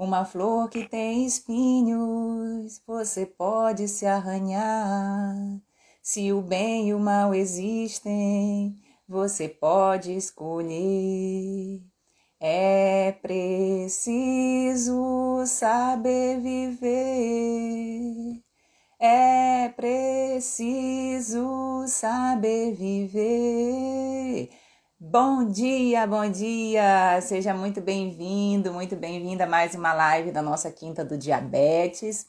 [0.00, 5.36] Uma flor que tem espinhos, você pode se arranhar.
[6.02, 8.74] Se o bem e o mal existem,
[9.06, 11.82] você pode escolher.
[12.40, 14.94] É preciso
[15.44, 18.42] saber viver.
[18.98, 21.44] É preciso
[21.86, 23.99] saber viver.
[25.02, 27.18] Bom dia, bom dia!
[27.22, 32.26] Seja muito bem-vindo, muito bem-vinda a mais uma live da nossa Quinta do Diabetes.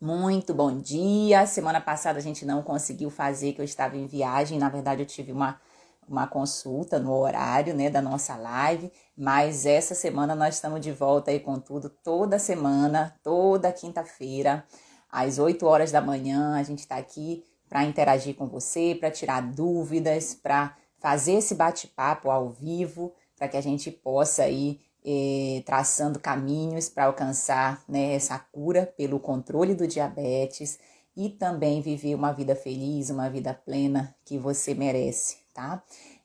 [0.00, 1.46] Muito bom dia.
[1.46, 4.58] Semana passada a gente não conseguiu fazer, que eu estava em viagem.
[4.58, 5.60] Na verdade, eu tive uma,
[6.08, 8.90] uma consulta no horário né, da nossa live.
[9.14, 14.64] Mas essa semana nós estamos de volta aí com tudo, toda semana, toda quinta-feira,
[15.12, 16.56] às 8 horas da manhã.
[16.56, 20.74] A gente está aqui para interagir com você, para tirar dúvidas, para
[21.06, 27.04] fazer esse bate-papo ao vivo, para que a gente possa aí eh, traçando caminhos para
[27.04, 30.80] alcançar né, essa cura pelo controle do diabetes
[31.16, 35.80] e também viver uma vida feliz, uma vida plena que você merece, tá?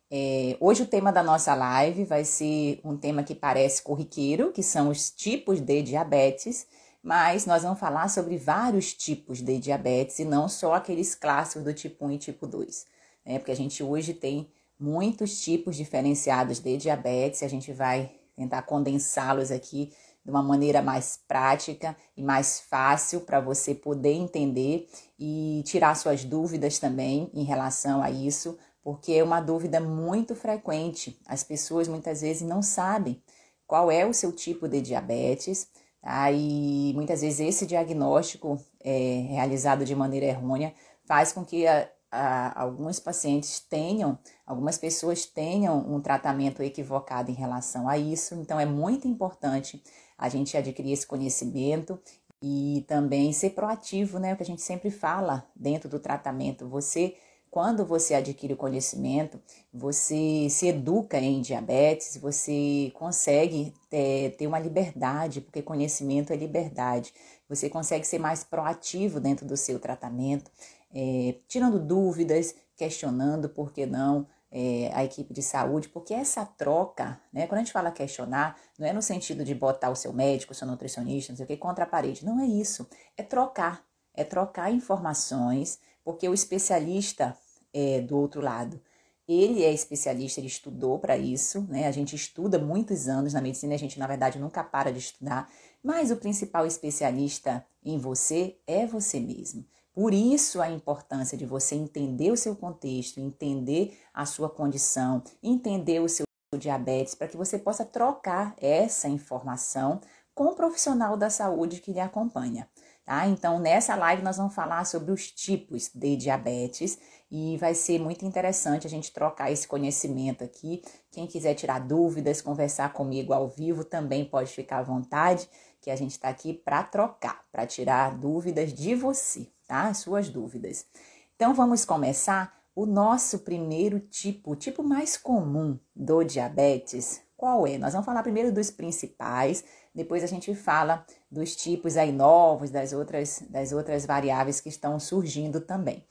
[0.09, 4.63] É, hoje o tema da nossa live vai ser um tema que parece corriqueiro, que
[4.63, 6.65] são os tipos de diabetes,
[7.03, 11.71] mas nós vamos falar sobre vários tipos de diabetes e não só aqueles clássicos do
[11.71, 12.87] tipo 1 e tipo 2,
[13.23, 13.37] né?
[13.37, 14.49] Porque a gente hoje tem
[14.81, 19.93] muitos tipos diferenciados de diabetes, a gente vai tentar condensá-los aqui
[20.23, 24.87] de uma maneira mais prática e mais fácil para você poder entender
[25.19, 31.19] e tirar suas dúvidas também em relação a isso, porque é uma dúvida muito frequente.
[31.27, 33.21] As pessoas muitas vezes não sabem
[33.67, 35.67] qual é o seu tipo de diabetes,
[36.01, 36.31] tá?
[36.31, 40.73] e muitas vezes esse diagnóstico é, realizado de maneira errônea
[41.05, 41.65] faz com que
[42.11, 44.19] a, alguns pacientes tenham,
[44.51, 48.35] algumas pessoas tenham um tratamento equivocado em relação a isso.
[48.35, 49.81] Então, é muito importante
[50.17, 51.97] a gente adquirir esse conhecimento
[52.41, 54.33] e também ser proativo, né?
[54.33, 56.67] O que a gente sempre fala dentro do tratamento.
[56.67, 57.15] Você,
[57.49, 59.39] quando você adquire o conhecimento,
[59.73, 67.13] você se educa em diabetes, você consegue ter, ter uma liberdade, porque conhecimento é liberdade.
[67.47, 70.51] Você consegue ser mais proativo dentro do seu tratamento
[70.93, 77.19] é, tirando dúvidas, questionando por que não é, a equipe de saúde, porque essa troca,
[77.31, 80.51] né, quando a gente fala questionar, não é no sentido de botar o seu médico,
[80.51, 82.25] o seu nutricionista, não sei o que, contra a parede.
[82.25, 82.87] Não é isso.
[83.15, 83.83] É trocar.
[84.13, 87.37] É trocar informações, porque o especialista
[87.73, 88.81] é do outro lado.
[89.25, 91.87] Ele é especialista, ele estudou para isso, né?
[91.87, 95.49] A gente estuda muitos anos na medicina, a gente na verdade nunca para de estudar,
[95.81, 99.65] mas o principal especialista em você é você mesmo.
[99.93, 105.99] Por isso a importância de você entender o seu contexto, entender a sua condição, entender
[105.99, 106.25] o seu
[106.57, 109.99] diabetes, para que você possa trocar essa informação
[110.33, 112.69] com o profissional da saúde que lhe acompanha.
[113.05, 113.27] Tá?
[113.27, 116.97] Então, nessa live nós vamos falar sobre os tipos de diabetes
[117.29, 120.81] e vai ser muito interessante a gente trocar esse conhecimento aqui.
[121.11, 125.49] Quem quiser tirar dúvidas, conversar comigo ao vivo também pode ficar à vontade,
[125.81, 129.87] que a gente está aqui para trocar, para tirar dúvidas de você tá?
[129.87, 130.85] As suas dúvidas.
[131.33, 137.21] Então vamos começar o nosso primeiro tipo, o tipo mais comum do diabetes.
[137.37, 137.77] Qual é?
[137.77, 139.63] Nós vamos falar primeiro dos principais,
[139.95, 144.99] depois a gente fala dos tipos aí novos, das outras, das outras variáveis que estão
[144.99, 146.05] surgindo também.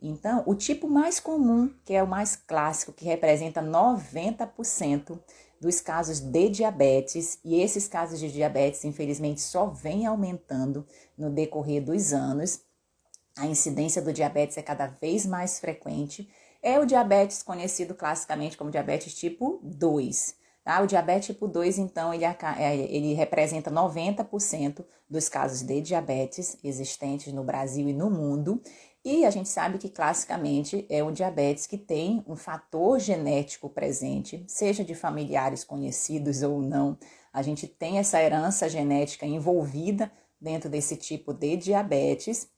[0.00, 5.18] Então, o tipo mais comum, que é o mais clássico, que representa 90%
[5.58, 10.86] dos casos de diabetes, e esses casos de diabetes, infelizmente, só vem aumentando
[11.16, 12.60] no decorrer dos anos,
[13.36, 16.28] a incidência do diabetes é cada vez mais frequente,
[16.62, 20.34] é o diabetes conhecido classicamente como diabetes tipo 2.
[20.64, 20.80] Tá?
[20.80, 27.32] O diabetes tipo 2, então, ele, é, ele representa 90% dos casos de diabetes existentes
[27.32, 28.60] no Brasil e no mundo.
[29.04, 34.44] E a gente sabe que classicamente é um diabetes que tem um fator genético presente,
[34.48, 36.98] seja de familiares conhecidos ou não.
[37.32, 40.10] A gente tem essa herança genética envolvida
[40.40, 42.48] dentro desse tipo de diabetes.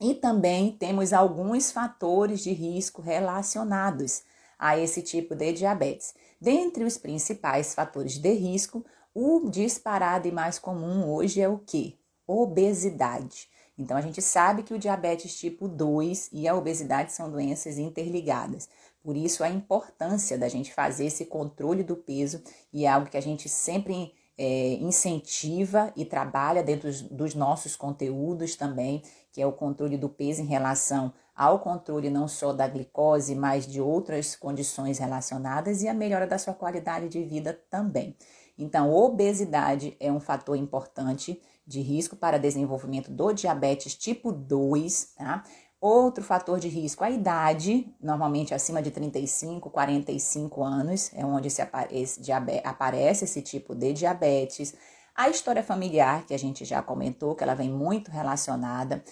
[0.00, 4.22] E também temos alguns fatores de risco relacionados
[4.58, 6.14] a esse tipo de diabetes.
[6.40, 8.84] Dentre os principais fatores de risco,
[9.14, 11.98] o disparado e mais comum hoje é o que?
[12.26, 13.48] Obesidade.
[13.78, 18.68] Então a gente sabe que o diabetes tipo 2 e a obesidade são doenças interligadas.
[19.02, 22.42] Por isso a importância da gente fazer esse controle do peso
[22.72, 27.74] e é algo que a gente sempre é, incentiva e trabalha dentro dos, dos nossos
[27.76, 29.02] conteúdos também,
[29.36, 33.66] que é o controle do peso em relação ao controle não só da glicose, mas
[33.66, 38.16] de outras condições relacionadas e a melhora da sua qualidade de vida também.
[38.56, 45.44] Então, obesidade é um fator importante de risco para desenvolvimento do diabetes tipo 2, tá?
[45.78, 51.60] Outro fator de risco, a idade, normalmente acima de 35, 45 anos, é onde esse,
[51.90, 52.32] esse
[52.64, 54.74] aparece esse tipo de diabetes.
[55.14, 59.02] A história familiar, que a gente já comentou, que ela vem muito relacionada.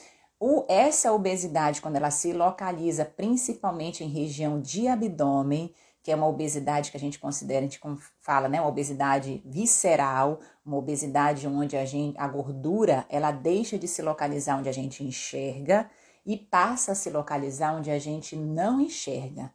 [0.47, 6.29] O, essa obesidade, quando ela se localiza principalmente em região de abdômen, que é uma
[6.29, 7.81] obesidade que a gente considera, a gente
[8.21, 13.89] fala, né, uma obesidade visceral, uma obesidade onde a, gente, a gordura ela deixa de
[13.89, 15.91] se localizar onde a gente enxerga
[16.27, 19.51] e passa a se localizar onde a gente não enxerga,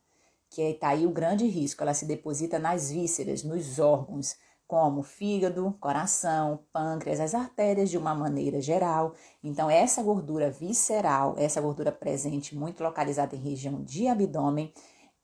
[0.49, 4.35] que está aí o grande risco, ela se deposita nas vísceras, nos órgãos,
[4.69, 9.15] como fígado, coração, pâncreas, as artérias de uma maneira geral.
[9.43, 14.71] Então, essa gordura visceral, essa gordura presente muito localizada em região de abdômen,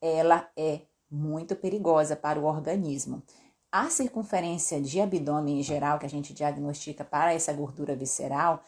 [0.02, 0.82] ela é
[1.12, 3.22] muito perigosa para o organismo.
[3.72, 8.64] A circunferência de abdômen em geral, que a gente diagnostica para essa gordura visceral,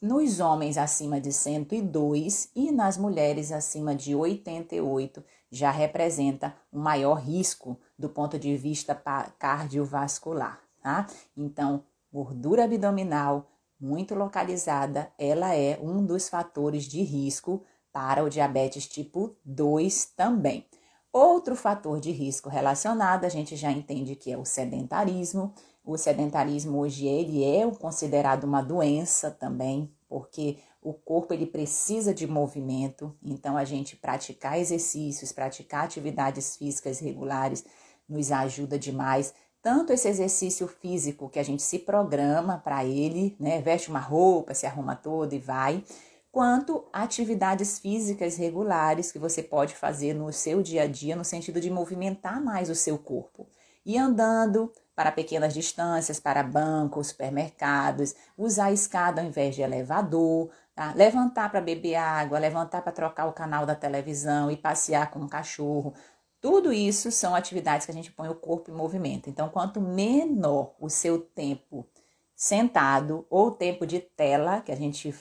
[0.00, 7.14] nos homens acima de 102 e nas mulheres acima de 88 já representa um maior
[7.14, 8.94] risco do ponto de vista
[9.38, 11.06] cardiovascular, tá?
[11.36, 13.46] Então, gordura abdominal
[13.78, 17.62] muito localizada, ela é um dos fatores de risco
[17.92, 20.66] para o diabetes tipo 2 também.
[21.12, 25.52] Outro fator de risco relacionado, a gente já entende que é o sedentarismo.
[25.84, 32.26] O sedentarismo hoje ele é considerado uma doença também, porque o corpo ele precisa de
[32.26, 37.64] movimento, então a gente praticar exercícios, praticar atividades físicas regulares
[38.12, 39.32] nos ajuda demais.
[39.62, 44.54] Tanto esse exercício físico que a gente se programa para ele, né, veste uma roupa,
[44.54, 45.84] se arruma todo e vai,
[46.32, 51.60] quanto atividades físicas regulares que você pode fazer no seu dia a dia, no sentido
[51.60, 53.46] de movimentar mais o seu corpo.
[53.84, 60.50] E andando para pequenas distâncias, para bancos, supermercados, usar a escada ao invés de elevador,
[60.74, 60.92] tá?
[60.94, 65.28] levantar para beber água, levantar para trocar o canal da televisão e passear com o
[65.28, 65.94] cachorro.
[66.40, 69.28] Tudo isso são atividades que a gente põe o corpo em movimento.
[69.28, 71.86] Então, quanto menor o seu tempo
[72.34, 75.14] sentado ou tempo de tela, que a gente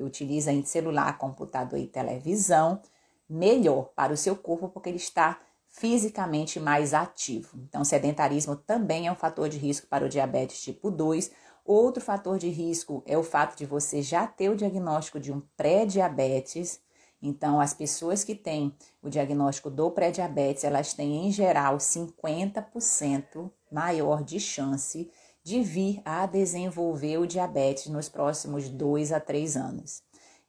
[0.00, 2.82] utiliza em celular, computador e televisão,
[3.28, 5.38] melhor para o seu corpo, porque ele está
[5.68, 7.56] fisicamente mais ativo.
[7.68, 11.30] Então, sedentarismo também é um fator de risco para o diabetes tipo 2.
[11.64, 15.40] Outro fator de risco é o fato de você já ter o diagnóstico de um
[15.56, 16.80] pré-diabetes.
[17.22, 24.22] Então, as pessoas que têm o diagnóstico do pré-diabetes, elas têm em geral 50% maior
[24.22, 25.10] de chance
[25.42, 30.02] de vir a desenvolver o diabetes nos próximos dois a três anos.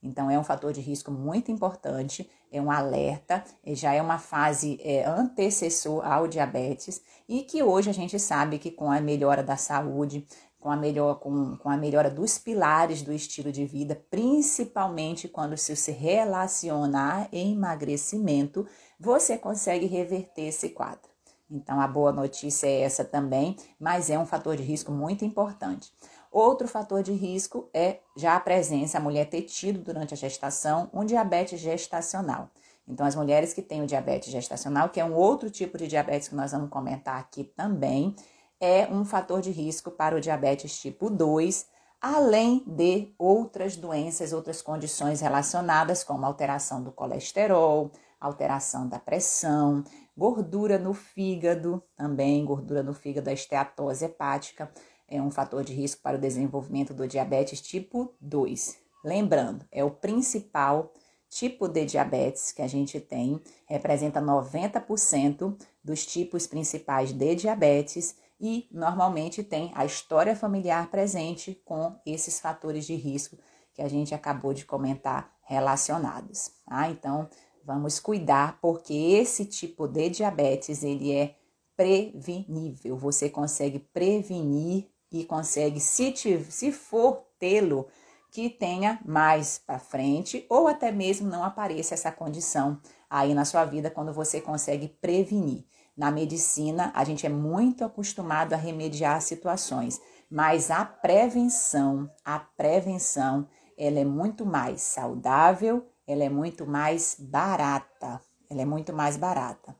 [0.03, 4.79] Então, é um fator de risco muito importante, é um alerta, já é uma fase
[4.81, 9.55] é, antecessor ao diabetes e que hoje a gente sabe que com a melhora da
[9.55, 10.25] saúde,
[10.61, 15.57] com a, melhor, com, com a melhora dos pilares do estilo de vida, principalmente quando
[15.57, 18.65] se, se relaciona a emagrecimento,
[18.99, 21.09] você consegue reverter esse quadro.
[21.49, 25.91] Então, a boa notícia é essa também, mas é um fator de risco muito importante.
[26.31, 30.89] Outro fator de risco é já a presença, a mulher ter tido durante a gestação
[30.93, 32.49] um diabetes gestacional.
[32.87, 36.27] Então, as mulheres que têm o diabetes gestacional, que é um outro tipo de diabetes
[36.27, 38.15] que nós vamos comentar aqui também,
[38.61, 41.65] é um fator de risco para o diabetes tipo 2,
[41.99, 49.83] além de outras doenças, outras condições relacionadas, como alteração do colesterol, alteração da pressão,
[50.15, 54.71] gordura no fígado, também gordura no fígado, a esteatose hepática
[55.07, 58.77] é um fator de risco para o desenvolvimento do diabetes tipo 2.
[59.03, 60.93] Lembrando, é o principal
[61.29, 68.67] tipo de diabetes que a gente tem, representa 90% dos tipos principais de diabetes e
[68.71, 73.37] normalmente tem a história familiar presente com esses fatores de risco
[73.73, 76.51] que a gente acabou de comentar relacionados.
[76.65, 76.89] Tá?
[76.89, 77.29] Então,
[77.63, 81.35] vamos cuidar porque esse tipo de diabetes ele é
[81.77, 82.97] prevenível.
[82.97, 87.87] Você consegue prevenir e consegue, se, te, se for tê-lo,
[88.31, 92.79] que tenha mais para frente ou até mesmo não apareça essa condição
[93.09, 95.65] aí na sua vida quando você consegue prevenir.
[95.95, 103.47] Na medicina, a gente é muito acostumado a remediar situações, mas a prevenção, a prevenção,
[103.77, 108.21] ela é muito mais saudável, ela é muito mais barata.
[108.49, 109.75] Ela é muito mais barata.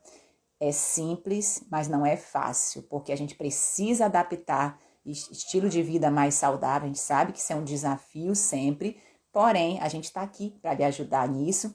[0.58, 6.34] É simples, mas não é fácil, porque a gente precisa adaptar estilo de vida mais
[6.34, 6.84] saudável.
[6.84, 8.98] A gente sabe que isso é um desafio sempre,
[9.32, 11.74] porém, a gente está aqui para lhe ajudar nisso.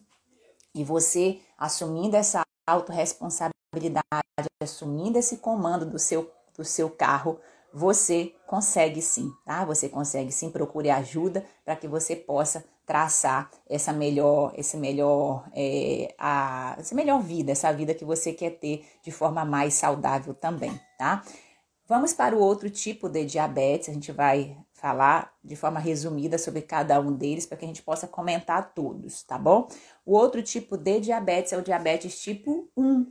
[0.74, 4.04] E você assumindo essa autorresponsabilidade,
[4.62, 7.40] assumindo esse comando do seu, do seu carro,
[7.74, 9.64] você consegue sim, tá?
[9.66, 16.14] Você consegue sim, procure ajuda para que você possa traçar essa melhor, esse melhor, é,
[16.18, 20.80] a, essa melhor vida, essa vida que você quer ter de forma mais saudável também,
[20.98, 21.24] tá?
[21.86, 26.62] Vamos para o outro tipo de diabetes, a gente vai falar de forma resumida sobre
[26.62, 29.68] cada um deles para que a gente possa comentar todos, tá bom?
[30.06, 33.06] O outro tipo de diabetes é o diabetes tipo 1.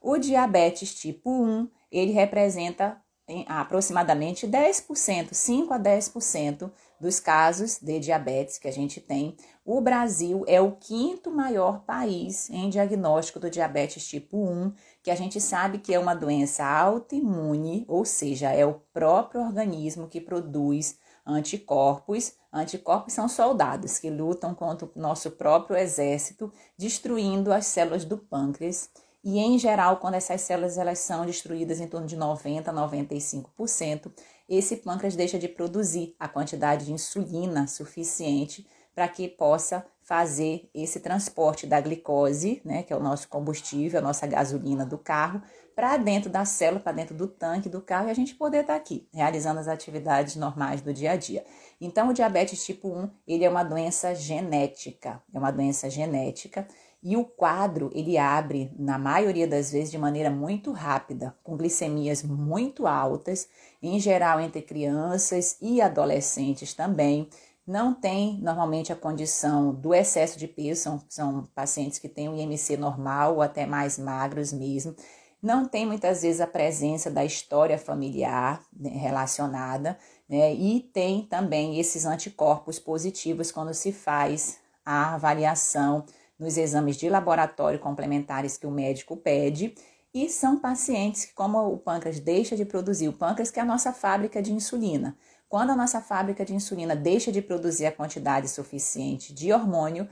[0.00, 2.96] O diabetes tipo 1, ele representa
[3.28, 9.36] em aproximadamente 10%, 5 a 10% dos casos de diabetes que a gente tem.
[9.64, 14.72] O Brasil é o quinto maior país em diagnóstico do diabetes tipo 1,
[15.02, 20.08] que a gente sabe que é uma doença autoimune, ou seja, é o próprio organismo
[20.08, 20.98] que produz
[21.30, 22.34] anticorpos.
[22.52, 28.90] Anticorpos são soldados que lutam contra o nosso próprio exército, destruindo as células do pâncreas
[29.22, 34.10] e em geral, quando essas células elas são destruídas em torno de 90 a 95%,
[34.48, 41.00] esse pâncreas deixa de produzir a quantidade de insulina suficiente para que possa fazer esse
[41.00, 45.40] transporte da glicose, né, que é o nosso combustível, a nossa gasolina do carro,
[45.74, 48.74] para dentro da célula, para dentro do tanque do carro e a gente poder estar
[48.74, 51.44] tá aqui, realizando as atividades normais do dia a dia.
[51.80, 56.66] Então, o diabetes tipo 1, ele é uma doença genética, é uma doença genética
[57.02, 62.22] e o quadro ele abre, na maioria das vezes, de maneira muito rápida, com glicemias
[62.22, 63.48] muito altas,
[63.82, 67.28] em geral entre crianças e adolescentes também.
[67.66, 72.36] Não tem normalmente a condição do excesso de peso, são, são pacientes que têm o
[72.36, 74.94] IMC normal ou até mais magros mesmo.
[75.42, 80.52] Não tem muitas vezes a presença da história familiar né, relacionada, né?
[80.52, 86.04] E tem também esses anticorpos positivos quando se faz a avaliação
[86.38, 89.74] nos exames de laboratório complementares que o médico pede,
[90.12, 93.66] e são pacientes que, como o pâncreas deixa de produzir, o pâncreas que é a
[93.66, 95.16] nossa fábrica de insulina,
[95.48, 100.08] quando a nossa fábrica de insulina deixa de produzir a quantidade suficiente de hormônio,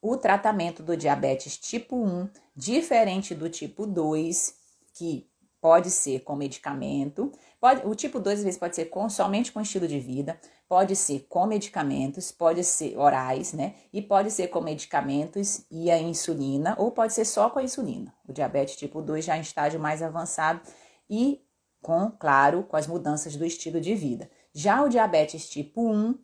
[0.00, 4.54] o tratamento do diabetes tipo 1, diferente do tipo 2,
[5.02, 5.28] que
[5.60, 7.30] pode ser com medicamento,
[7.60, 10.38] pode, o tipo 2 às vezes pode ser com, somente com estilo de vida,
[10.72, 13.74] Pode ser com medicamentos, pode ser orais, né?
[13.92, 18.10] E pode ser com medicamentos e a insulina, ou pode ser só com a insulina.
[18.26, 20.62] O diabetes tipo 2 já em estágio mais avançado
[21.10, 21.44] e
[21.82, 24.30] com, claro, com as mudanças do estilo de vida.
[24.54, 26.14] Já o diabetes tipo 1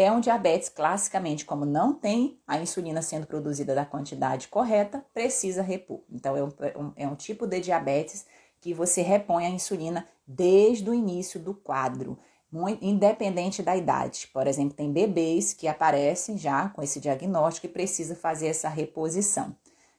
[0.00, 5.60] é um diabetes classicamente, como não tem a insulina sendo produzida da quantidade correta, precisa
[5.60, 6.02] repor.
[6.08, 8.24] Então, é um, é um tipo de diabetes
[8.60, 12.16] que você repõe a insulina desde o início do quadro
[12.50, 14.28] muito, independente da idade.
[14.32, 19.56] Por exemplo, tem bebês que aparecem já com esse diagnóstico e precisa fazer essa reposição,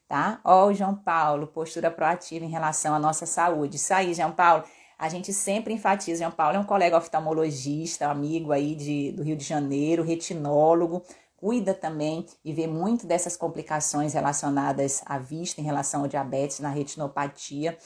[0.08, 0.39] tá?
[0.46, 3.75] Ó, o João Paulo, postura proativa em relação à nossa saúde.
[3.75, 4.63] Isso aí, João Paulo.
[5.00, 9.38] A gente sempre enfatiza, João Paulo é um colega oftalmologista, amigo aí de, do Rio
[9.38, 11.01] de Janeiro, retinólogo,
[11.38, 16.68] cuida também e vê muito dessas complicações relacionadas à vista em relação ao diabetes na
[16.68, 17.77] retinopatia,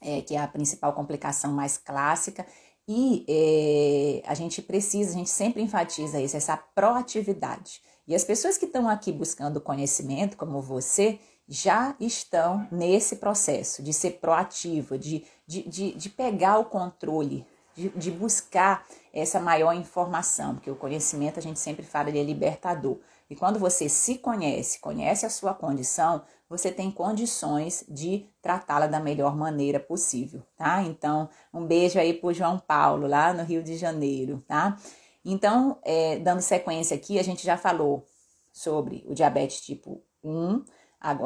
[0.00, 2.44] é, que é a principal complicação mais clássica.
[2.88, 7.80] E é, a gente precisa, a gente sempre enfatiza isso, essa proatividade.
[8.08, 13.92] E as pessoas que estão aqui buscando conhecimento, como você, já estão nesse processo de
[13.92, 20.54] ser proativo, de, de, de, de pegar o controle, de, de, buscar essa maior informação,
[20.54, 22.98] porque o conhecimento a gente sempre fala ele é libertador.
[23.30, 29.00] E quando você se conhece, conhece a sua condição, você tem condições de tratá-la da
[29.00, 30.82] melhor maneira possível, tá?
[30.82, 34.76] Então, um beijo aí pro João Paulo, lá no Rio de Janeiro, tá?
[35.24, 38.06] Então, é, dando sequência aqui, a gente já falou
[38.50, 40.64] sobre o diabetes tipo 1,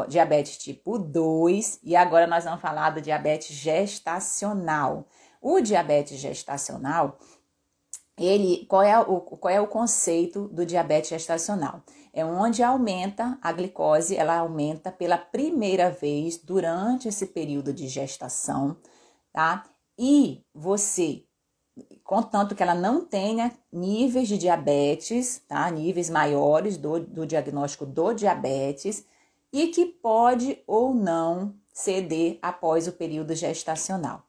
[0.09, 5.07] diabetes tipo 2 e agora nós vamos falar do diabetes gestacional.
[5.41, 7.19] O diabetes gestacional,
[8.19, 11.83] ele, qual, é o, qual é o conceito do diabetes gestacional?
[12.13, 18.77] É onde aumenta a glicose, ela aumenta pela primeira vez durante esse período de gestação,
[19.33, 19.65] tá?
[19.99, 21.25] E você,
[22.05, 25.71] contanto que ela não tenha níveis de diabetes, tá?
[25.71, 29.07] Níveis maiores do, do diagnóstico do diabetes,
[29.53, 34.23] e que pode ou não ceder após o período gestacional.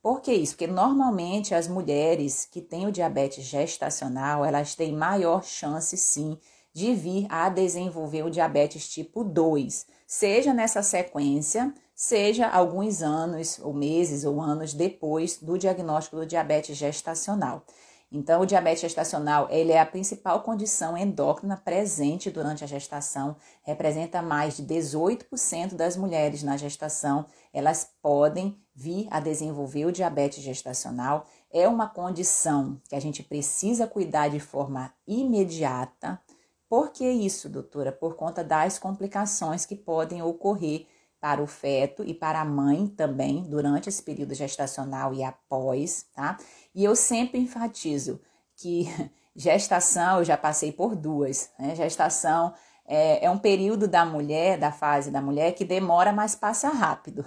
[0.00, 0.52] Por que isso?
[0.52, 6.38] Porque normalmente as mulheres que têm o diabetes gestacional, elas têm maior chance sim
[6.72, 13.74] de vir a desenvolver o diabetes tipo 2, seja nessa sequência, seja alguns anos, ou
[13.74, 17.64] meses, ou anos depois do diagnóstico do diabetes gestacional.
[18.10, 24.22] Então, o diabetes gestacional ele é a principal condição endócrina presente durante a gestação, representa
[24.22, 31.26] mais de 18% das mulheres na gestação, elas podem vir a desenvolver o diabetes gestacional.
[31.50, 36.18] É uma condição que a gente precisa cuidar de forma imediata.
[36.66, 37.92] Por que isso, doutora?
[37.92, 40.86] Por conta das complicações que podem ocorrer
[41.20, 46.36] para o feto e para a mãe também durante esse período gestacional e após, tá?
[46.74, 48.20] E eu sempre enfatizo
[48.56, 48.86] que
[49.34, 51.74] gestação, eu já passei por duas, né?
[51.74, 52.54] Gestação
[52.86, 57.24] é, é um período da mulher, da fase da mulher, que demora, mas passa rápido.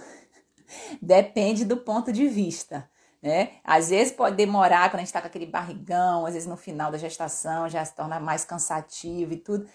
[1.01, 2.89] Depende do ponto de vista.
[3.21, 3.51] Né?
[3.63, 6.91] Às vezes pode demorar quando a gente está com aquele barrigão, às vezes no final
[6.91, 9.67] da gestação já se torna mais cansativo e tudo.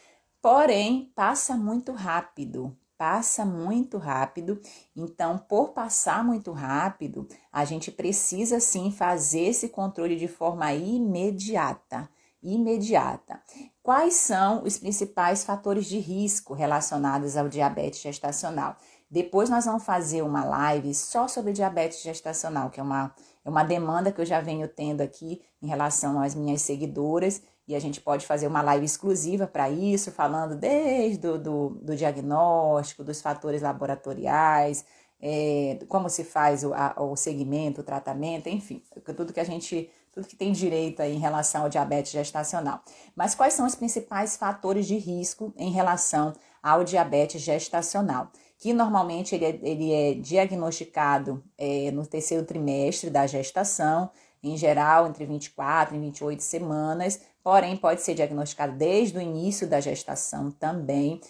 [0.42, 4.60] Porém, passa muito rápido, passa muito rápido.
[4.94, 12.08] Então, por passar muito rápido, a gente precisa sim fazer esse controle de forma imediata.
[12.42, 13.40] Imediata.
[13.82, 18.76] Quais são os principais fatores de risco relacionados ao diabetes gestacional?
[19.10, 23.62] Depois nós vamos fazer uma live só sobre diabetes gestacional, que é uma, é uma
[23.62, 28.00] demanda que eu já venho tendo aqui em relação às minhas seguidoras e a gente
[28.00, 33.62] pode fazer uma live exclusiva para isso, falando desde o do, do diagnóstico, dos fatores
[33.62, 34.84] laboratoriais,
[35.20, 38.82] é, como se faz o, a, o segmento, o tratamento, enfim,
[39.16, 42.80] tudo que a gente, tudo que tem direito em relação ao diabetes gestacional.
[43.14, 48.30] Mas quais são os principais fatores de risco em relação ao diabetes gestacional?
[48.58, 54.10] Que normalmente ele é, ele é diagnosticado é, no terceiro trimestre da gestação,
[54.42, 59.78] em geral entre 24 e 28 semanas, porém pode ser diagnosticado desde o início da
[59.78, 61.20] gestação também,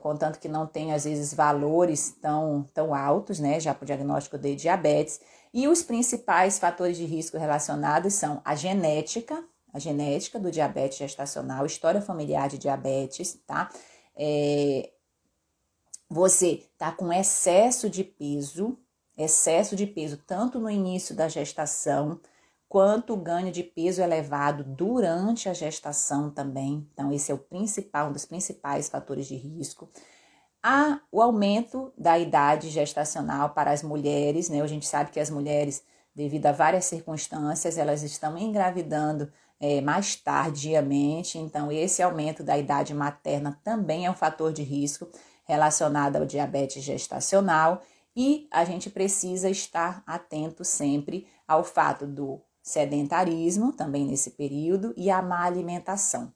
[0.00, 4.38] contanto que não tenha às vezes valores tão, tão altos, né, já para o diagnóstico
[4.38, 5.20] de diabetes.
[5.52, 11.66] E os principais fatores de risco relacionados são a genética, a genética do diabetes gestacional,
[11.66, 13.68] história familiar de diabetes, tá?
[14.16, 14.88] É,
[16.08, 18.78] você tá com excesso de peso,
[19.14, 22.18] excesso de peso tanto no início da gestação,
[22.76, 26.86] quanto o ganho de peso elevado durante a gestação também.
[26.92, 29.88] Então, esse é o principal, um dos principais fatores de risco.
[30.62, 34.60] Há o aumento da idade gestacional para as mulheres, né?
[34.60, 35.82] A gente sabe que as mulheres,
[36.14, 42.92] devido a várias circunstâncias, elas estão engravidando é, mais tardiamente, então esse aumento da idade
[42.92, 45.08] materna também é um fator de risco
[45.46, 47.80] relacionado ao diabetes gestacional
[48.14, 55.08] e a gente precisa estar atento sempre ao fato do sedentarismo também nesse período e
[55.08, 56.32] a má alimentação.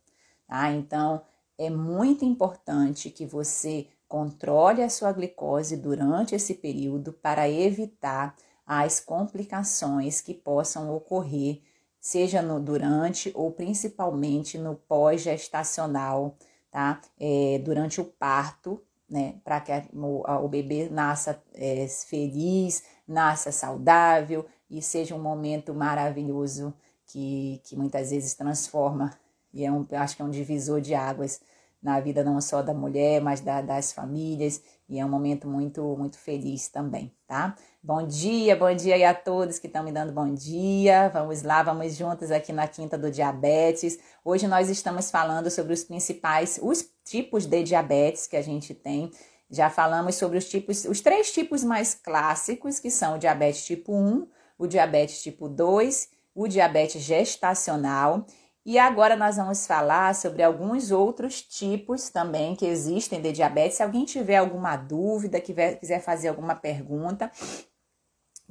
[0.46, 0.70] Tá?
[0.70, 1.22] Então,
[1.58, 9.00] é muito importante que você controle a sua glicose durante esse período para evitar as
[9.00, 11.62] complicações que possam ocorrer,
[12.00, 16.36] seja no durante ou principalmente no pós-gestacional,
[16.70, 17.00] tá?
[17.18, 19.34] É, durante o parto, né?
[19.42, 26.72] Para que o, o, bebê nasça é, feliz, nasça saudável, e seja um momento maravilhoso
[27.06, 29.10] que, que muitas vezes transforma
[29.52, 31.40] e é um, acho que é um divisor de águas
[31.82, 35.82] na vida não só da mulher, mas da, das famílias e é um momento muito
[35.96, 37.56] muito feliz também, tá?
[37.82, 41.08] Bom dia, bom dia aí a todos que estão me dando bom dia.
[41.08, 43.98] Vamos lá, vamos juntos aqui na Quinta do Diabetes.
[44.24, 49.10] Hoje nós estamos falando sobre os principais, os tipos de diabetes que a gente tem.
[49.50, 53.94] Já falamos sobre os tipos, os três tipos mais clássicos, que são o diabetes tipo
[53.94, 54.28] 1,
[54.60, 58.26] o diabetes tipo 2, o diabetes gestacional.
[58.64, 63.78] E agora nós vamos falar sobre alguns outros tipos também que existem de diabetes.
[63.78, 67.32] Se alguém tiver alguma dúvida, quiser fazer alguma pergunta,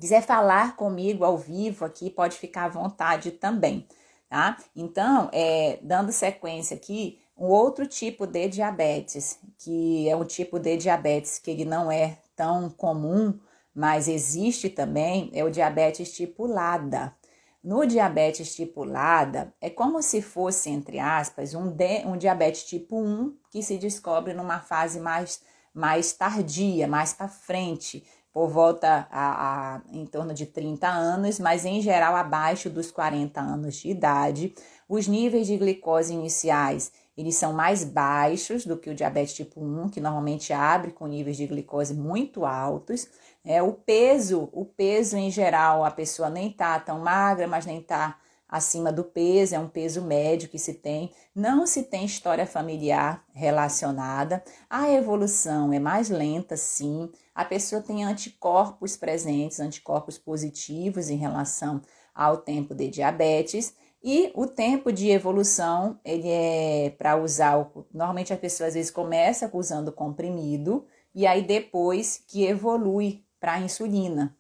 [0.02, 3.88] quiser falar comigo ao vivo aqui, pode ficar à vontade também,
[4.28, 4.58] tá?
[4.76, 10.76] Então, é, dando sequência aqui, um outro tipo de diabetes, que é um tipo de
[10.76, 13.39] diabetes que ele não é tão comum,
[13.80, 17.15] mas existe também, é o diabetes tipo LADA.
[17.63, 23.00] No diabetes tipo LADA, é como se fosse, entre aspas, um, de, um diabetes tipo
[23.02, 25.42] 1 que se descobre numa fase mais,
[25.74, 31.63] mais tardia, mais para frente, por volta a, a, em torno de 30 anos, mas
[31.63, 34.54] em geral abaixo dos 40 anos de idade.
[34.89, 39.89] Os níveis de glicose iniciais eles são mais baixos do que o diabetes tipo 1,
[39.89, 43.10] que normalmente abre com níveis de glicose muito altos.
[43.50, 47.82] É, o peso, o peso em geral, a pessoa nem tá tão magra, mas nem
[47.82, 48.16] tá
[48.48, 53.26] acima do peso, é um peso médio que se tem, não se tem história familiar
[53.34, 54.44] relacionada.
[54.70, 57.12] A evolução é mais lenta, sim.
[57.34, 61.82] A pessoa tem anticorpos presentes, anticorpos positivos em relação
[62.14, 63.74] ao tempo de diabetes.
[64.04, 68.92] E o tempo de evolução, ele é para usar, o, normalmente a pessoa às vezes
[68.92, 70.86] começa usando comprimido
[71.16, 74.36] e aí depois que evolui para a insulina.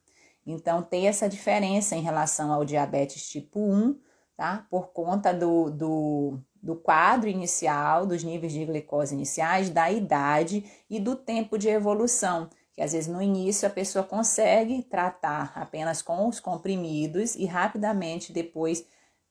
[0.45, 3.99] Então, tem essa diferença em relação ao diabetes tipo 1,
[4.35, 4.65] tá?
[4.69, 10.99] Por conta do, do, do quadro inicial, dos níveis de glicose iniciais, da idade e
[10.99, 12.49] do tempo de evolução.
[12.73, 18.31] Que às vezes no início a pessoa consegue tratar apenas com os comprimidos e rapidamente
[18.31, 18.85] depois,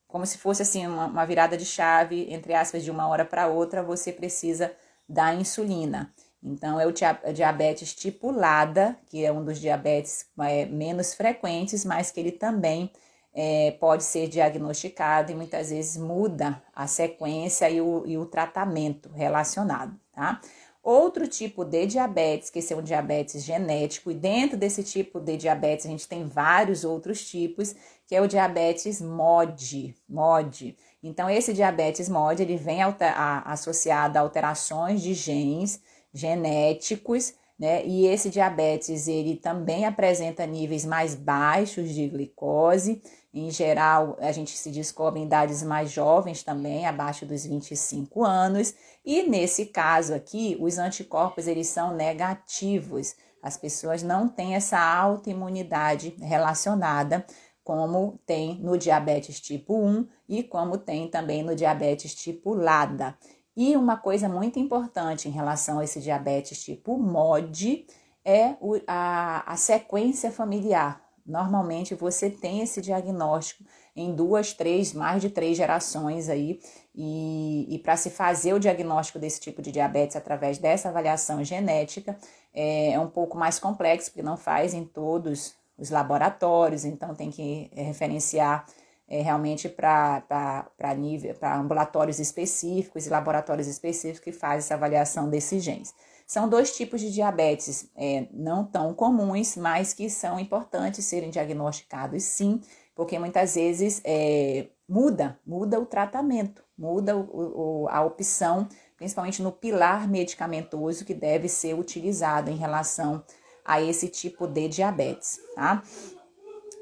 [0.07, 3.46] como se fosse assim uma, uma virada de chave, entre aspas, de uma hora para
[3.48, 4.72] outra, você precisa
[5.09, 6.12] da insulina.
[6.42, 6.92] Então, é o
[7.33, 12.90] diabetes tipo LADA, que é um dos diabetes é, menos frequentes, mas que ele também
[13.35, 19.09] é, pode ser diagnosticado e muitas vezes muda a sequência e o, e o tratamento
[19.11, 20.40] relacionado, tá?
[20.83, 25.37] Outro tipo de diabetes, que esse é um diabetes genético, e dentro desse tipo de
[25.37, 27.74] diabetes a gente tem vários outros tipos,
[28.07, 30.77] que é o diabetes MOD, MOD.
[31.03, 35.81] Então, esse diabetes MOD, ele vem alter, a, associado a alterações de genes,
[36.18, 37.85] genéticos, né?
[37.85, 43.02] E esse diabetes ele também apresenta níveis mais baixos de glicose.
[43.35, 48.74] Em geral, a gente se descobre em idades mais jovens também, abaixo dos 25 anos.
[49.04, 53.16] E nesse caso aqui, os anticorpos eles são negativos.
[53.42, 57.24] As pessoas não têm essa autoimunidade relacionada
[57.68, 63.14] como tem no diabetes tipo 1 e como tem também no diabetes tipo LADA.
[63.61, 67.88] E uma coisa muito importante em relação a esse diabetes tipo MOD
[68.25, 68.55] é
[68.87, 71.03] a, a sequência familiar.
[71.27, 73.64] Normalmente você tem esse diagnóstico
[73.97, 76.61] em duas, três, mais de três gerações aí.
[76.94, 82.16] E, e para se fazer o diagnóstico desse tipo de diabetes através dessa avaliação genética
[82.55, 87.29] é, é um pouco mais complexo, porque não faz em todos os laboratórios, então tem
[87.29, 88.64] que referenciar
[89.09, 95.64] é, realmente para nível, para ambulatórios específicos e laboratórios específicos que fazem essa avaliação desses
[95.64, 95.94] genes.
[96.27, 102.23] São dois tipos de diabetes é, não tão comuns, mas que são importantes serem diagnosticados
[102.23, 102.61] sim,
[102.94, 109.51] porque muitas vezes é, muda, muda o tratamento, muda o, o, a opção, principalmente no
[109.51, 113.25] pilar medicamentoso que deve ser utilizado em relação
[113.64, 115.83] a esse tipo de diabetes, tá?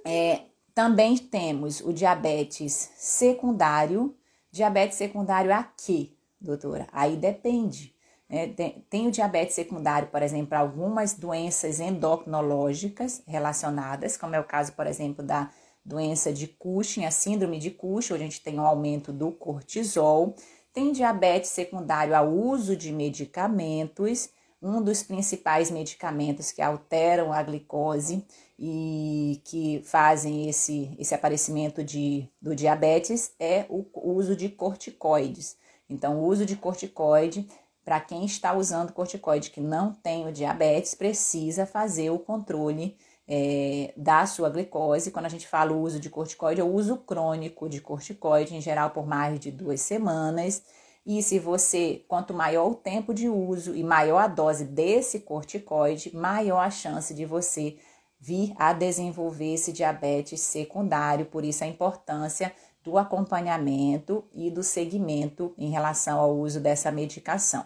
[0.05, 0.43] É,
[0.77, 4.15] também temos o diabetes secundário.
[4.53, 6.87] Diabetes secundário a quê, doutora?
[6.93, 7.95] Aí depende.
[8.29, 8.49] Né?
[8.91, 14.75] Tem, o diabetes secundário, por exemplo, para algumas doenças endocrinológicas relacionadas, como é o caso,
[14.75, 15.51] por exemplo, da
[15.83, 20.35] doença de Cushing, a síndrome de Cushing, onde a gente tem um aumento do cortisol.
[20.75, 24.29] Tem diabetes secundário ao uso de medicamentos
[24.61, 28.27] um dos principais medicamentos que alteram a glicose
[28.59, 35.57] e que fazem esse, esse aparecimento de, do diabetes é o uso de corticoides.
[35.89, 37.47] Então, o uso de corticoide,
[37.85, 42.97] para quem está usando corticoide que não tem o diabetes, precisa fazer o controle
[43.29, 45.11] é, da sua glicose.
[45.11, 48.61] Quando a gente fala o uso de corticoide, é o uso crônico de corticoide, em
[48.61, 50.63] geral por mais de duas semanas.
[51.05, 56.17] E se você, quanto maior o tempo de uso e maior a dose desse corticoide,
[56.17, 57.77] maior a chance de você
[58.19, 61.27] vir a desenvolver esse diabetes secundário.
[61.27, 62.53] Por isso a importância
[62.83, 67.65] do acompanhamento e do segmento em relação ao uso dessa medicação.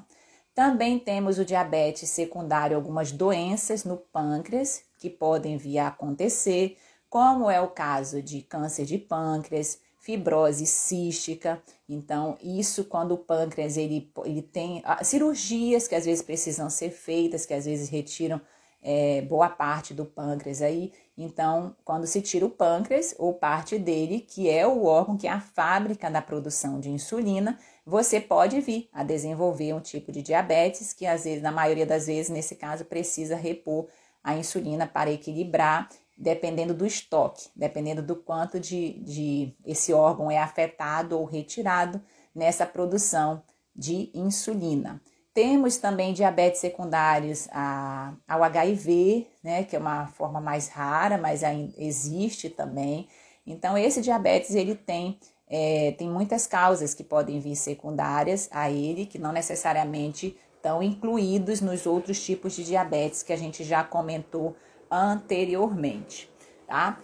[0.55, 6.77] Também temos o diabetes secundário, algumas doenças no pâncreas que podem vir a acontecer,
[7.09, 11.63] como é o caso de câncer de pâncreas, fibrose cística.
[11.89, 16.91] Então, isso quando o pâncreas ele, ele tem ah, cirurgias que às vezes precisam ser
[16.91, 18.41] feitas, que às vezes retiram
[18.83, 20.93] é, boa parte do pâncreas aí.
[21.17, 25.31] Então, quando se tira o pâncreas ou parte dele, que é o órgão que é
[25.31, 30.93] a fábrica da produção de insulina, você pode vir a desenvolver um tipo de diabetes
[30.93, 33.87] que, às vezes, na maioria das vezes, nesse caso, precisa repor
[34.23, 40.39] a insulina para equilibrar, dependendo do estoque, dependendo do quanto de, de esse órgão é
[40.39, 42.01] afetado ou retirado
[42.35, 43.43] nessa produção
[43.75, 45.01] de insulina.
[45.41, 51.43] Temos também diabetes secundários a, ao HIV, né, que é uma forma mais rara, mas
[51.43, 53.09] ainda existe também.
[53.47, 59.07] Então, esse diabetes ele tem, é, tem muitas causas que podem vir secundárias a ele,
[59.07, 64.55] que não necessariamente estão incluídos nos outros tipos de diabetes que a gente já comentou
[64.91, 66.31] anteriormente,
[66.67, 66.99] tá?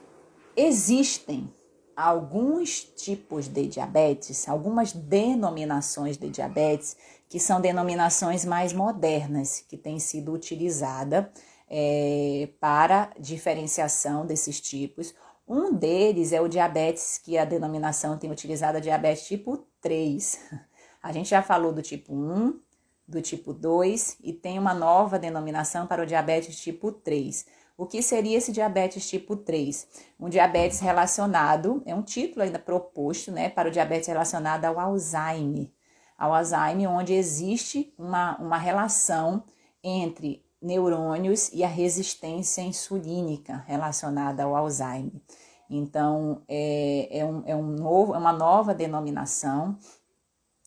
[0.55, 1.51] Existem
[1.96, 6.94] alguns tipos de diabetes, algumas denominações de diabetes,
[7.29, 11.27] que são denominações mais modernas, que têm sido utilizadas
[11.69, 15.15] é, para diferenciação desses tipos.
[15.49, 20.39] Um deles é o diabetes, que a denominação tem utilizado diabetes tipo 3.
[21.03, 22.59] A gente já falou do tipo 1,
[23.07, 27.47] do tipo 2 e tem uma nova denominação para o diabetes tipo 3.
[27.79, 29.87] O que seria esse diabetes tipo 3?
[30.19, 35.69] Um diabetes relacionado, é um título ainda proposto, né, para o diabetes relacionado ao Alzheimer.
[36.18, 39.44] Ao Alzheimer, onde existe uma, uma relação
[39.83, 45.20] entre neurônios e a resistência insulínica relacionada ao Alzheimer.
[45.68, 49.79] Então, é, é, um, é, um novo, é uma nova denominação.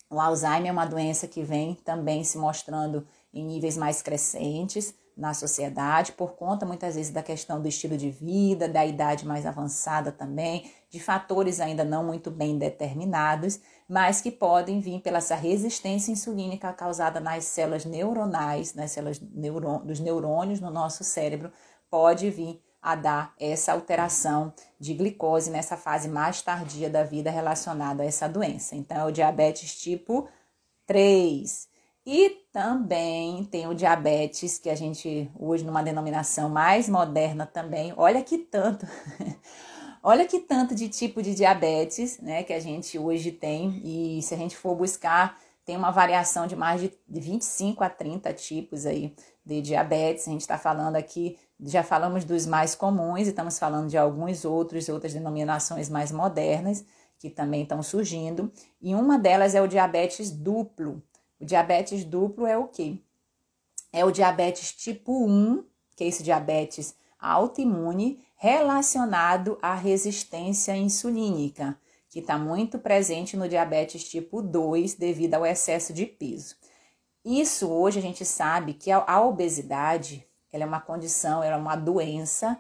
[0.10, 5.34] O Alzheimer é uma doença que vem também se mostrando em níveis mais crescentes na
[5.34, 10.14] sociedade, por conta muitas vezes da questão do estilo de vida, da idade mais avançada
[10.14, 13.60] também, de fatores ainda não muito bem determinados,
[13.90, 20.00] mas que podem vir pela essa resistência insulínica causada nas células neuronais, nas células dos
[20.00, 21.52] neurônios no nosso cérebro,
[21.90, 28.04] pode vir a dar essa alteração de glicose nessa fase mais tardia da vida relacionada
[28.04, 28.76] a essa doença.
[28.76, 30.30] Então, é o diabetes tipo
[30.86, 31.68] 3.
[32.06, 37.94] E também tem o diabetes, que a gente hoje numa denominação mais moderna também.
[37.98, 38.88] Olha que tanto.
[40.02, 44.34] Olha que tanto de tipo de diabetes, né, que a gente hoje tem e se
[44.34, 49.14] a gente for buscar, tem uma variação de mais de 25 a 30 tipos aí
[49.46, 50.28] de diabetes.
[50.28, 54.46] A gente está falando aqui, já falamos dos mais comuns e estamos falando de alguns
[54.46, 56.84] outros, outras denominações mais modernas
[57.20, 58.52] que também estão surgindo.
[58.82, 61.04] E uma delas é o diabetes duplo,
[61.40, 62.98] o diabetes duplo é o quê?
[63.92, 65.64] É o diabetes tipo 1,
[65.96, 71.78] que é esse diabetes autoimune relacionado à resistência insulínica,
[72.10, 76.56] que está muito presente no diabetes tipo 2 devido ao excesso de peso.
[77.24, 81.76] Isso hoje a gente sabe que a obesidade ela é uma condição, ela é uma
[81.76, 82.58] doença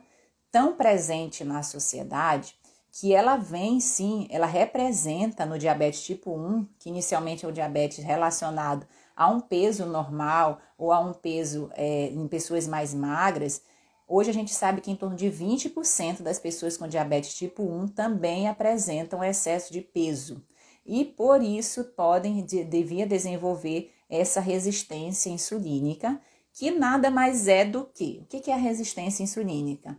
[0.51, 2.55] tão presente na sociedade
[2.91, 8.03] que ela vem sim, ela representa no diabetes tipo 1, que inicialmente é o diabetes
[8.03, 13.61] relacionado a um peso normal ou a um peso é, em pessoas mais magras.
[14.09, 17.89] Hoje a gente sabe que em torno de 20% das pessoas com diabetes tipo 1
[17.89, 20.43] também apresentam excesso de peso
[20.85, 26.19] e por isso podem devia desenvolver essa resistência insulínica,
[26.51, 29.95] que nada mais é do que o que é a resistência insulínica?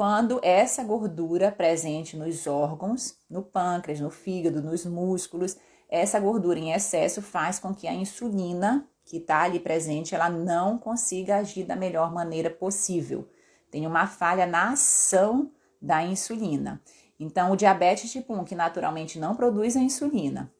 [0.00, 5.58] quando essa gordura presente nos órgãos, no pâncreas, no fígado, nos músculos,
[5.90, 10.78] essa gordura em excesso faz com que a insulina que está ali presente, ela não
[10.78, 13.28] consiga agir da melhor maneira possível.
[13.70, 16.82] Tem uma falha na ação da insulina.
[17.18, 20.52] Então, o diabetes tipo 1, que naturalmente não produz a insulina,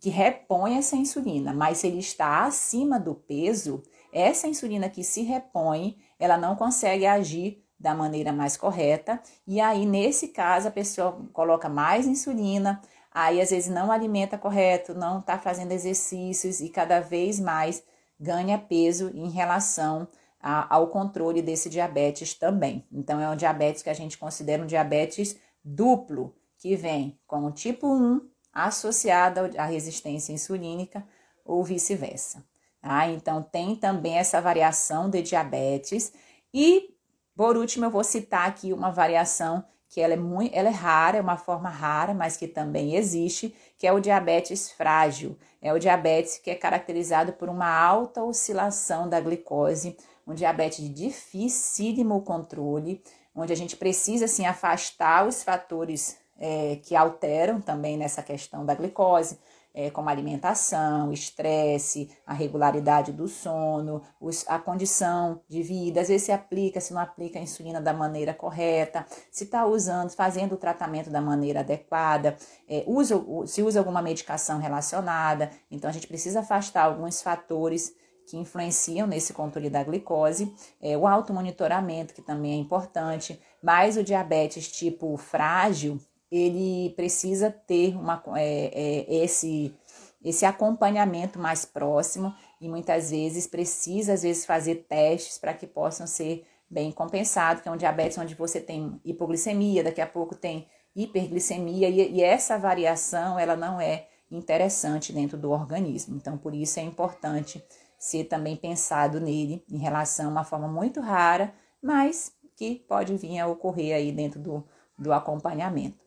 [0.00, 5.22] que repõe essa insulina, mas se ele está acima do peso, essa insulina que se
[5.22, 9.20] repõe, ela não consegue agir da maneira mais correta.
[9.46, 14.94] E aí, nesse caso, a pessoa coloca mais insulina, aí às vezes não alimenta correto,
[14.94, 17.82] não está fazendo exercícios e cada vez mais
[18.18, 20.08] ganha peso em relação
[20.46, 22.86] a, ao controle desse diabetes também.
[22.92, 27.50] Então, é um diabetes que a gente considera um diabetes duplo, que vem com o
[27.50, 31.02] tipo 1 associado à resistência insulínica
[31.44, 32.44] ou vice-versa.
[32.80, 33.08] Tá?
[33.08, 36.12] Então, tem também essa variação de diabetes
[36.52, 36.94] e
[37.36, 41.18] por último, eu vou citar aqui uma variação que ela é muito, ela é rara,
[41.18, 45.36] é uma forma rara, mas que também existe, que é o diabetes frágil.
[45.60, 50.88] É o diabetes que é caracterizado por uma alta oscilação da glicose, um diabetes de
[50.88, 53.02] dificílimo controle,
[53.34, 58.74] onde a gente precisa assim afastar os fatores é, que alteram também nessa questão da
[58.74, 59.38] glicose,
[59.76, 66.26] é, como alimentação, estresse, a regularidade do sono, os, a condição de vida, às vezes
[66.26, 70.58] se aplica, se não aplica a insulina da maneira correta, se está usando, fazendo o
[70.58, 72.36] tratamento da maneira adequada,
[72.68, 77.92] é, usa, se usa alguma medicação relacionada, então a gente precisa afastar alguns fatores
[78.26, 84.04] que influenciam nesse controle da glicose, é, o automonitoramento, que também é importante, mas o
[84.04, 85.98] diabetes tipo frágil,
[86.30, 89.74] ele precisa ter uma, é, é, esse,
[90.22, 96.06] esse acompanhamento mais próximo e muitas vezes precisa, às vezes, fazer testes para que possam
[96.06, 100.66] ser bem compensados, que é um diabetes onde você tem hipoglicemia, daqui a pouco tem
[100.96, 106.16] hiperglicemia, e, e essa variação, ela não é interessante dentro do organismo.
[106.16, 107.62] Então, por isso é importante
[108.04, 113.38] ser também pensado nele em relação a uma forma muito rara, mas que pode vir
[113.38, 114.62] a ocorrer aí dentro do,
[114.98, 115.98] do acompanhamento.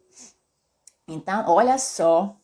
[1.08, 2.40] Então, olha só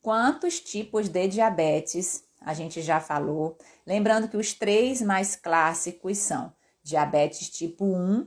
[0.00, 3.58] quantos tipos de diabetes a gente já falou.
[3.86, 6.50] Lembrando que os três mais clássicos são
[6.82, 8.26] diabetes tipo 1,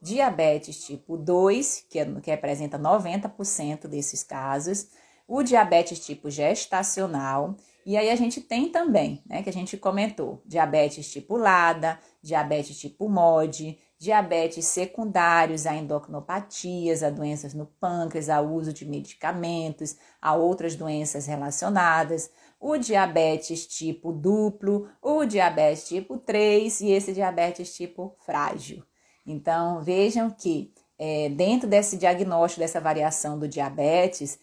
[0.00, 4.86] diabetes tipo 2, que, é, que representa 90% desses casos,
[5.26, 10.42] o diabetes tipo gestacional, e aí a gente tem também, né, que a gente comentou,
[10.44, 18.40] diabetes tipo LADA, diabetes tipo MOD, diabetes secundários, a endocrinopatias, a doenças no pâncreas, a
[18.40, 26.80] uso de medicamentos, a outras doenças relacionadas, o diabetes tipo duplo, o diabetes tipo 3
[26.80, 28.82] e esse diabetes tipo frágil.
[29.26, 34.38] Então, vejam que é, dentro desse diagnóstico, dessa variação do diabetes,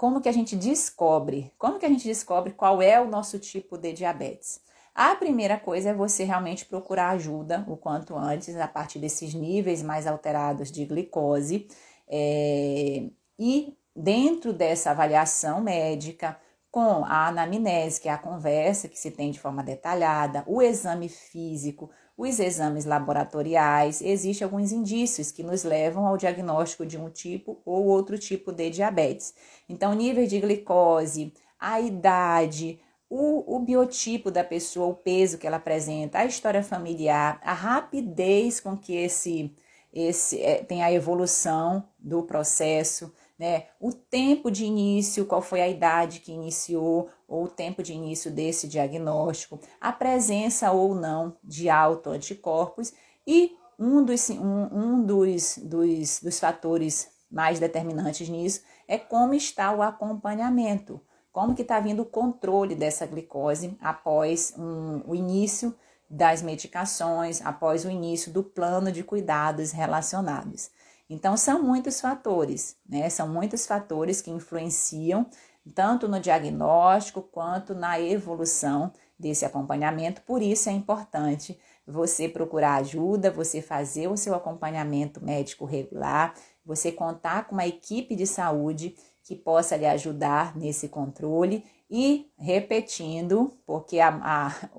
[0.00, 1.52] como que a gente descobre?
[1.58, 4.58] Como que a gente descobre qual é o nosso tipo de diabetes?
[4.94, 9.82] A primeira coisa é você realmente procurar ajuda o quanto antes, a partir desses níveis
[9.82, 11.68] mais alterados de glicose.
[12.08, 19.10] É, e dentro dessa avaliação médica, com a anamnese, que é a conversa que se
[19.10, 25.64] tem de forma detalhada, o exame físico, os exames laboratoriais, existem alguns indícios que nos
[25.64, 29.34] levam ao diagnóstico de um tipo ou outro tipo de diabetes.
[29.68, 32.78] Então, nível de glicose, a idade,
[33.08, 38.60] o, o, biotipo da pessoa, o peso que ela apresenta, a história familiar, a rapidez
[38.60, 39.56] com que esse,
[39.92, 43.68] esse é, tem a evolução do processo, né?
[43.80, 48.30] O tempo de início, qual foi a idade que iniciou, ou o tempo de início
[48.30, 52.92] desse diagnóstico, a presença ou não de autoanticorpos
[53.26, 59.72] e um dos, um, um dos, dos, dos fatores mais determinantes nisso é como está
[59.72, 61.00] o acompanhamento
[61.32, 65.72] como que está vindo o controle dessa glicose após um, o início
[66.08, 70.70] das medicações, após o início do plano de cuidados relacionados.
[71.10, 73.10] Então, são muitos fatores, né?
[73.10, 75.26] São muitos fatores que influenciam
[75.74, 80.22] tanto no diagnóstico quanto na evolução desse acompanhamento.
[80.22, 86.32] Por isso é importante você procurar ajuda, você fazer o seu acompanhamento médico regular,
[86.64, 88.94] você contar com uma equipe de saúde
[89.24, 94.70] que possa lhe ajudar nesse controle e repetindo, porque a, a,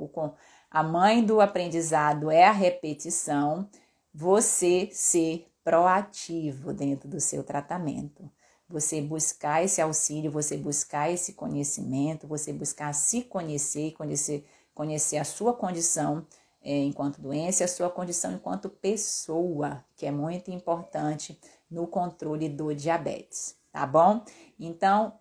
[0.71, 3.67] a mãe do aprendizado é a repetição,
[4.13, 8.29] você ser proativo dentro do seu tratamento.
[8.69, 15.17] Você buscar esse auxílio, você buscar esse conhecimento, você buscar se conhecer e conhecer, conhecer
[15.17, 16.25] a sua condição
[16.63, 22.73] é, enquanto doença, a sua condição enquanto pessoa, que é muito importante no controle do
[22.73, 24.23] diabetes tá bom?
[24.59, 25.13] Então,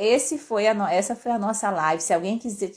[0.00, 0.86] esse foi a no...
[0.86, 2.00] essa foi a nossa live.
[2.00, 2.70] Se alguém quiser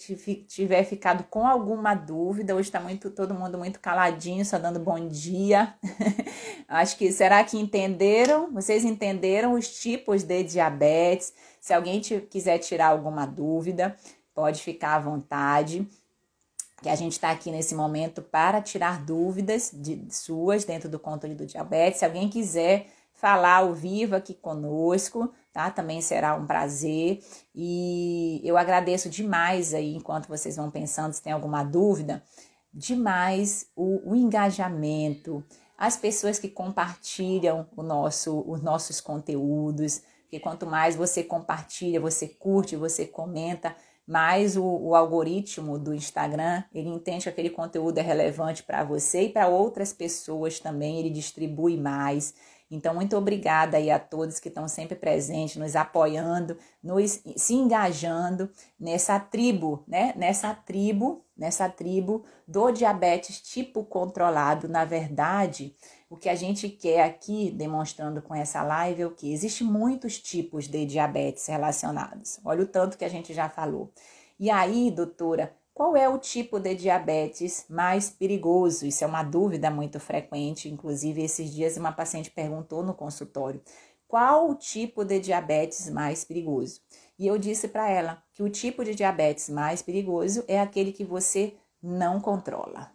[0.47, 5.07] tiver ficado com alguma dúvida, hoje está muito todo mundo muito caladinho, só dando bom
[5.07, 5.75] dia.
[6.67, 8.51] Acho que será que entenderam?
[8.51, 11.31] Vocês entenderam os tipos de diabetes?
[11.60, 13.95] Se alguém quiser tirar alguma dúvida,
[14.34, 15.88] pode ficar à vontade.
[16.81, 21.36] Que a gente está aqui nesse momento para tirar dúvidas de suas dentro do controle
[21.36, 21.99] do diabetes.
[21.99, 25.69] Se alguém quiser falar ao vivo aqui conosco, tá?
[25.69, 27.23] Também será um prazer.
[27.53, 32.23] E eu agradeço demais aí, enquanto vocês vão pensando, se tem alguma dúvida,
[32.73, 35.43] demais o, o engajamento,
[35.77, 42.27] as pessoas que compartilham o nosso, os nossos conteúdos, que quanto mais você compartilha, você
[42.27, 43.75] curte, você comenta,
[44.07, 49.23] mais o, o, algoritmo do Instagram ele entende que aquele conteúdo é relevante para você
[49.23, 52.33] e para outras pessoas também, ele distribui mais.
[52.71, 58.49] Então, muito obrigada aí a todos que estão sempre presentes, nos apoiando, nos se engajando
[58.80, 60.13] nessa tribo, né?
[60.15, 64.69] Nessa tribo, nessa tribo do diabetes tipo controlado.
[64.69, 65.76] Na verdade,
[66.11, 69.32] O que a gente quer aqui, demonstrando com essa live, é o que?
[69.32, 72.38] Existem muitos tipos de diabetes relacionados.
[72.43, 73.89] Olha o tanto que a gente já falou.
[74.38, 78.86] E aí, doutora, qual é o tipo de diabetes mais perigoso?
[78.86, 80.69] Isso é uma dúvida muito frequente.
[80.69, 83.59] Inclusive, esses dias uma paciente perguntou no consultório:
[84.07, 86.82] qual o tipo de diabetes mais perigoso?
[87.17, 91.03] E eu disse para ela que o tipo de diabetes mais perigoso é aquele que
[91.03, 92.91] você não controla.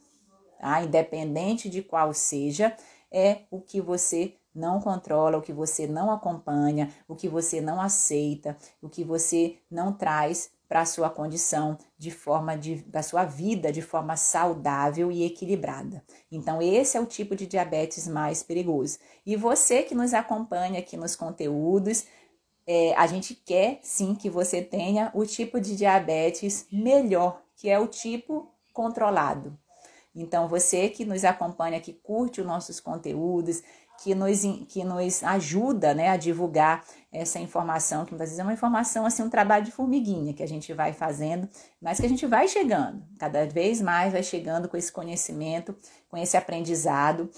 [0.61, 0.81] Tá?
[0.81, 2.73] Independente de qual seja,
[3.11, 7.81] é o que você não controla, o que você não acompanha, o que você não
[7.81, 13.25] aceita, o que você não traz para a sua condição de forma de, da sua
[13.25, 16.05] vida de forma saudável e equilibrada.
[16.31, 18.99] Então, esse é o tipo de diabetes mais perigoso.
[19.25, 22.07] E você que nos acompanha aqui nos conteúdos,
[22.67, 27.79] é, a gente quer sim que você tenha o tipo de diabetes melhor, que é
[27.79, 29.57] o tipo controlado.
[30.17, 33.63] Então, você que nos acompanha, que curte os nossos conteúdos,
[34.03, 38.53] que nos, que nos ajuda né, a divulgar essa informação, que muitas vezes é uma
[38.53, 41.49] informação, assim, um trabalho de formiguinha que a gente vai fazendo,
[41.81, 45.77] mas que a gente vai chegando, cada vez mais vai chegando com esse conhecimento,
[46.09, 47.31] com esse aprendizado,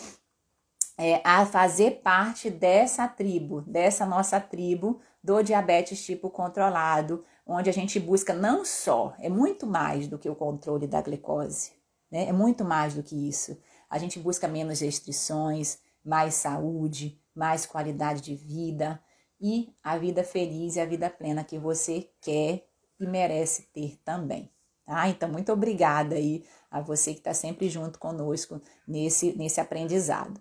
[0.96, 7.72] é, a fazer parte dessa tribo, dessa nossa tribo do diabetes tipo controlado, onde a
[7.72, 11.77] gente busca não só, é muito mais do que o controle da glicose,
[12.10, 12.28] né?
[12.28, 13.58] É muito mais do que isso.
[13.88, 19.00] A gente busca menos restrições, mais saúde, mais qualidade de vida
[19.40, 22.66] e a vida feliz e a vida plena que você quer
[22.98, 24.50] e merece ter também.
[24.84, 25.08] Tá?
[25.08, 30.40] Então, muito obrigada aí a você que está sempre junto conosco nesse, nesse aprendizado.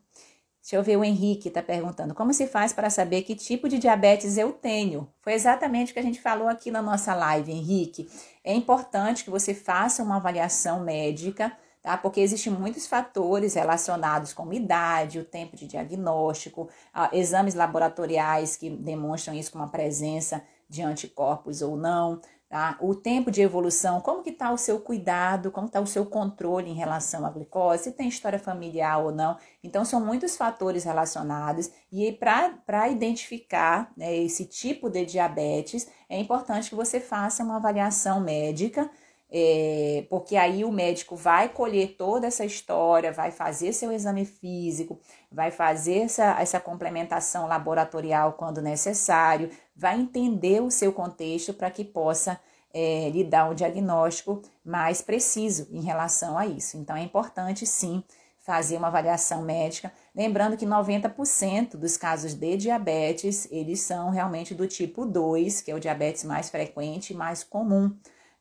[0.68, 3.80] Deixa eu ver, o Henrique está perguntando: como se faz para saber que tipo de
[3.80, 5.07] diabetes eu tenho?
[5.22, 8.09] Foi exatamente o que a gente falou aqui na nossa live, Henrique.
[8.43, 11.95] É importante que você faça uma avaliação médica tá?
[11.95, 16.68] Porque existem muitos fatores relacionados com idade, o tempo de diagnóstico,
[17.13, 22.20] exames laboratoriais que demonstram isso com uma presença de anticorpos ou não,
[22.50, 22.78] tá?
[22.80, 26.70] O tempo de evolução, como que está o seu cuidado, como está o seu controle
[26.70, 29.38] em relação à glicose, se tem história familiar ou não.
[29.64, 36.70] Então, são muitos fatores relacionados e para identificar né, esse tipo de diabetes, é importante
[36.70, 38.89] que você faça uma avaliação médica,
[39.30, 45.00] é, porque aí o médico vai colher toda essa história, vai fazer seu exame físico,
[45.30, 51.86] vai fazer essa, essa complementação laboratorial quando necessário, vai entender o seu contexto para que
[51.86, 52.40] possa
[52.74, 56.78] é, lhe dar um diagnóstico mais preciso em relação a isso.
[56.78, 58.04] Então é importante sim
[58.40, 64.66] fazer uma avaliação médica, lembrando que 90% dos casos de diabetes, eles são realmente do
[64.66, 67.94] tipo 2, que é o diabetes mais frequente e mais comum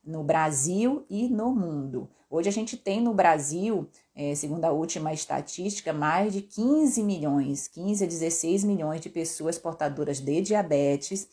[0.05, 2.09] no Brasil e no mundo.
[2.37, 7.67] Hoje a gente tem no Brasil, é, segundo a última estatística, mais de 15 milhões,
[7.67, 11.27] 15 a 16 milhões de pessoas portadoras de diabetes.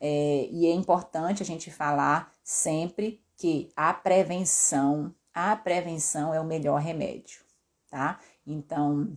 [0.00, 6.44] É, e é importante a gente falar sempre que a prevenção, a prevenção é o
[6.46, 7.40] melhor remédio,
[7.90, 8.18] tá?
[8.46, 9.14] Então,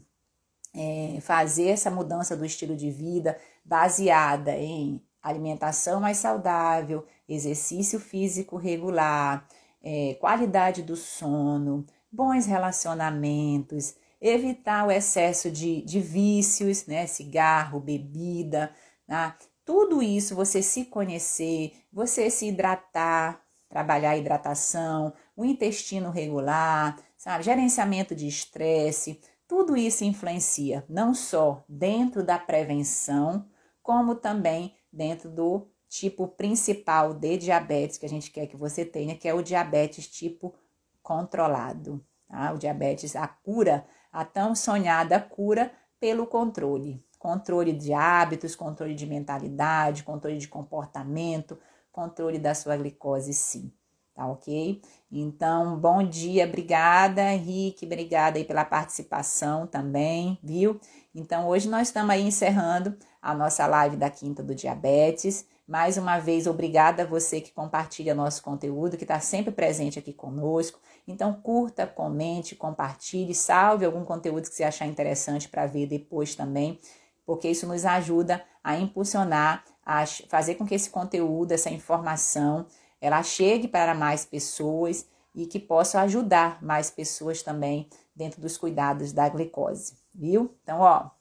[0.76, 8.58] é, fazer essa mudança do estilo de vida baseada em alimentação mais saudável, exercício físico
[8.58, 9.48] regular,
[9.82, 17.07] é, qualidade do sono, bons relacionamentos, evitar o excesso de, de vícios, né?
[17.07, 18.71] Cigarro, bebida,
[19.07, 19.34] né?
[19.65, 27.43] tudo isso, você se conhecer, você se hidratar, trabalhar a hidratação, o intestino regular, sabe?
[27.43, 33.47] Gerenciamento de estresse, tudo isso influencia não só dentro da prevenção,
[33.82, 39.18] como também dentro do tipo principal de diabetes que a gente quer que você tenha,
[39.18, 40.54] que é o diabetes tipo
[41.02, 42.02] controlado.
[42.28, 42.54] Tá?
[42.54, 47.04] O diabetes, a cura, a tão sonhada cura pelo controle.
[47.18, 51.58] Controle de hábitos, controle de mentalidade, controle de comportamento,
[51.92, 53.74] controle da sua glicose, sim.
[54.14, 54.82] Tá ok?
[55.12, 60.80] Então, bom dia, obrigada, Henrique, obrigada aí pela participação também, viu?
[61.16, 65.48] Então, hoje nós estamos aí encerrando a nossa live da Quinta do Diabetes.
[65.70, 70.11] Mais uma vez, obrigada a você que compartilha nosso conteúdo, que está sempre presente aqui
[70.11, 70.80] conosco.
[71.07, 76.80] Então, curta, comente, compartilhe, salve algum conteúdo que você achar interessante para ver depois também,
[77.24, 82.65] porque isso nos ajuda a impulsionar, a fazer com que esse conteúdo, essa informação,
[82.99, 85.05] ela chegue para mais pessoas
[85.36, 90.51] e que possa ajudar mais pessoas também dentro dos cuidados da glicose, viu?
[90.63, 91.11] Então, ó,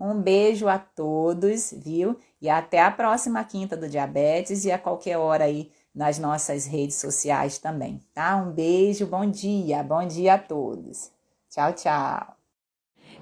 [0.00, 2.16] um beijo a todos, viu?
[2.40, 6.96] E até a próxima quinta do diabetes e a qualquer hora aí nas nossas redes
[6.96, 8.36] sociais também, tá?
[8.36, 11.10] Um beijo, bom dia, bom dia a todos.
[11.50, 12.36] Tchau, tchau.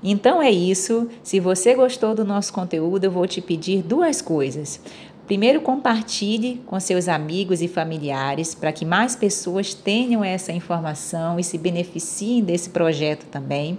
[0.03, 1.09] Então é isso.
[1.23, 4.81] Se você gostou do nosso conteúdo, eu vou te pedir duas coisas.
[5.27, 11.45] Primeiro, compartilhe com seus amigos e familiares para que mais pessoas tenham essa informação e
[11.45, 13.79] se beneficiem desse projeto também.